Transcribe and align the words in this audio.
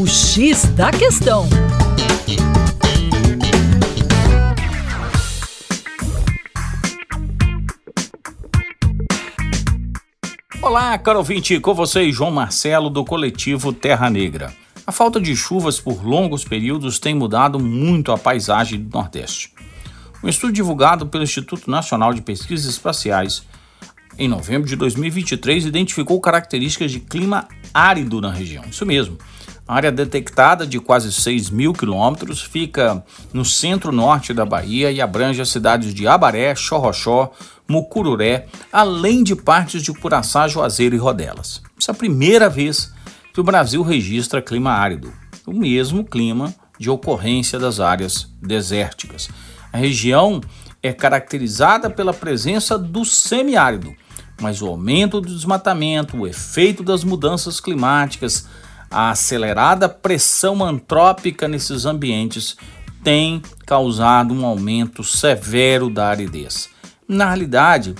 O 0.00 0.06
X 0.06 0.64
da 0.74 0.90
Questão. 0.90 1.46
Olá, 10.62 10.96
caro 10.96 11.18
ouvinte, 11.18 11.60
com 11.60 11.74
vocês 11.74 12.16
João 12.16 12.30
Marcelo 12.30 12.88
do 12.88 13.04
coletivo 13.04 13.74
Terra 13.74 14.08
Negra. 14.08 14.54
A 14.86 14.90
falta 14.90 15.20
de 15.20 15.36
chuvas 15.36 15.78
por 15.78 16.02
longos 16.02 16.44
períodos 16.44 16.98
tem 16.98 17.14
mudado 17.14 17.60
muito 17.60 18.10
a 18.10 18.16
paisagem 18.16 18.80
do 18.80 18.96
Nordeste. 18.96 19.52
Um 20.24 20.30
estudo 20.30 20.54
divulgado 20.54 21.08
pelo 21.08 21.24
Instituto 21.24 21.70
Nacional 21.70 22.14
de 22.14 22.22
Pesquisas 22.22 22.72
Espaciais 22.72 23.42
em 24.18 24.28
novembro 24.28 24.66
de 24.66 24.76
2023 24.76 25.66
identificou 25.66 26.18
características 26.20 26.90
de 26.90 27.00
clima 27.00 27.46
árido 27.72 28.18
na 28.20 28.30
região. 28.30 28.64
Isso 28.70 28.86
mesmo. 28.86 29.18
A 29.70 29.74
área 29.74 29.92
detectada 29.92 30.66
de 30.66 30.80
quase 30.80 31.12
6 31.12 31.48
mil 31.48 31.72
quilômetros 31.72 32.42
fica 32.42 33.04
no 33.32 33.44
centro-norte 33.44 34.34
da 34.34 34.44
Bahia 34.44 34.90
e 34.90 35.00
abrange 35.00 35.40
as 35.40 35.48
cidades 35.48 35.94
de 35.94 36.08
Abaré, 36.08 36.52
Xorroxó, 36.56 37.30
Mucururé, 37.68 38.48
além 38.72 39.22
de 39.22 39.36
partes 39.36 39.80
de 39.80 39.92
Curaçá, 39.92 40.48
Juazeiro 40.48 40.96
e 40.96 40.98
Rodelas. 40.98 41.62
Essa 41.78 41.92
é 41.92 41.94
a 41.94 41.96
primeira 41.96 42.48
vez 42.48 42.92
que 43.32 43.40
o 43.40 43.44
Brasil 43.44 43.80
registra 43.84 44.42
clima 44.42 44.72
árido, 44.72 45.12
o 45.46 45.52
mesmo 45.52 46.04
clima 46.04 46.52
de 46.76 46.90
ocorrência 46.90 47.56
das 47.56 47.78
áreas 47.78 48.28
desérticas. 48.42 49.28
A 49.72 49.78
região 49.78 50.40
é 50.82 50.92
caracterizada 50.92 51.88
pela 51.88 52.12
presença 52.12 52.76
do 52.76 53.04
semiárido, 53.04 53.94
mas 54.42 54.60
o 54.60 54.66
aumento 54.66 55.20
do 55.20 55.32
desmatamento, 55.32 56.16
o 56.16 56.26
efeito 56.26 56.82
das 56.82 57.04
mudanças 57.04 57.60
climáticas, 57.60 58.48
a 58.90 59.10
acelerada 59.10 59.88
pressão 59.88 60.64
antrópica 60.64 61.46
nesses 61.46 61.86
ambientes 61.86 62.56
tem 63.04 63.40
causado 63.64 64.34
um 64.34 64.44
aumento 64.44 65.04
severo 65.04 65.88
da 65.88 66.08
aridez. 66.08 66.68
Na 67.06 67.26
realidade, 67.26 67.94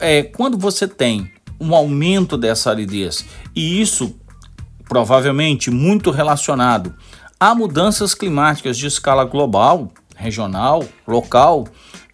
é, 0.00 0.22
quando 0.22 0.58
você 0.58 0.88
tem 0.88 1.32
um 1.60 1.74
aumento 1.74 2.36
dessa 2.36 2.70
aridez 2.70 3.24
e 3.54 3.80
isso 3.80 4.16
provavelmente 4.88 5.70
muito 5.70 6.10
relacionado 6.10 6.94
a 7.38 7.54
mudanças 7.54 8.14
climáticas 8.14 8.76
de 8.76 8.86
escala 8.86 9.24
global, 9.24 9.90
regional, 10.16 10.84
local, 11.06 11.66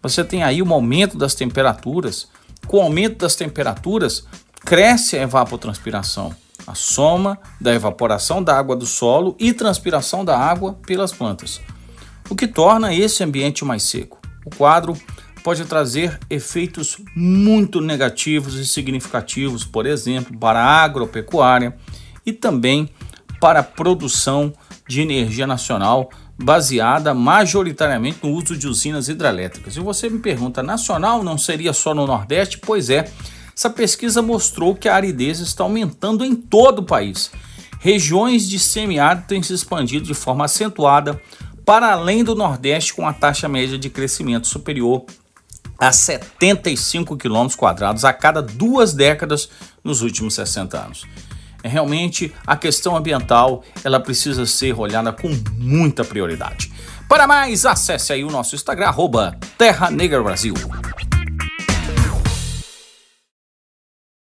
você 0.02 0.22
tem 0.22 0.42
aí 0.42 0.62
um 0.62 0.72
aumento 0.72 1.18
das 1.18 1.34
temperaturas. 1.34 2.28
Com 2.66 2.78
o 2.78 2.82
aumento 2.82 3.18
das 3.18 3.34
temperaturas, 3.34 4.26
cresce 4.64 5.16
a 5.16 5.22
evapotranspiração 5.22 6.34
a 6.68 6.74
soma 6.74 7.38
da 7.58 7.74
evaporação 7.74 8.42
da 8.42 8.56
água 8.56 8.76
do 8.76 8.84
solo 8.84 9.34
e 9.40 9.54
transpiração 9.54 10.22
da 10.22 10.38
água 10.38 10.74
pelas 10.86 11.12
plantas, 11.12 11.62
o 12.28 12.36
que 12.36 12.46
torna 12.46 12.94
esse 12.94 13.24
ambiente 13.24 13.64
mais 13.64 13.84
seco. 13.84 14.18
O 14.44 14.50
quadro 14.54 14.94
pode 15.42 15.64
trazer 15.64 16.18
efeitos 16.28 16.98
muito 17.16 17.80
negativos 17.80 18.54
e 18.56 18.66
significativos, 18.66 19.64
por 19.64 19.86
exemplo, 19.86 20.36
para 20.38 20.60
a 20.60 20.82
agropecuária 20.82 21.74
e 22.26 22.32
também 22.34 22.90
para 23.40 23.60
a 23.60 23.64
produção 23.64 24.52
de 24.86 25.00
energia 25.00 25.46
nacional 25.46 26.10
baseada 26.36 27.14
majoritariamente 27.14 28.18
no 28.22 28.30
uso 28.30 28.56
de 28.56 28.68
usinas 28.68 29.08
hidrelétricas. 29.08 29.76
E 29.76 29.80
você 29.80 30.10
me 30.10 30.18
pergunta, 30.18 30.62
nacional 30.62 31.24
não 31.24 31.38
seria 31.38 31.72
só 31.72 31.94
no 31.94 32.06
Nordeste? 32.06 32.58
Pois 32.58 32.90
é, 32.90 33.10
essa 33.58 33.68
pesquisa 33.68 34.22
mostrou 34.22 34.72
que 34.72 34.88
a 34.88 34.94
aridez 34.94 35.40
está 35.40 35.64
aumentando 35.64 36.24
em 36.24 36.36
todo 36.36 36.78
o 36.78 36.84
país. 36.84 37.28
Regiões 37.80 38.48
de 38.48 38.56
semiárido 38.56 39.26
têm 39.26 39.42
se 39.42 39.52
expandido 39.52 40.06
de 40.06 40.14
forma 40.14 40.44
acentuada 40.44 41.20
para 41.66 41.90
além 41.90 42.22
do 42.22 42.36
Nordeste, 42.36 42.94
com 42.94 43.04
a 43.04 43.12
taxa 43.12 43.48
média 43.48 43.76
de 43.76 43.90
crescimento 43.90 44.46
superior 44.46 45.04
a 45.76 45.90
75 45.90 47.16
km 47.16 47.48
quadrados 47.56 48.04
a 48.04 48.12
cada 48.12 48.40
duas 48.40 48.94
décadas 48.94 49.48
nos 49.82 50.02
últimos 50.02 50.34
60 50.34 50.78
anos. 50.78 51.04
É 51.60 51.68
realmente 51.68 52.32
a 52.46 52.56
questão 52.56 52.96
ambiental, 52.96 53.64
ela 53.82 53.98
precisa 53.98 54.46
ser 54.46 54.78
olhada 54.78 55.12
com 55.12 55.36
muita 55.54 56.04
prioridade. 56.04 56.72
Para 57.08 57.26
mais, 57.26 57.66
acesse 57.66 58.12
aí 58.12 58.22
o 58.22 58.30
nosso 58.30 58.54
Instagram, 58.54 58.86
arroba 58.86 59.36
Terra 59.58 59.90
Negra 59.90 60.22
Brasil. 60.22 60.54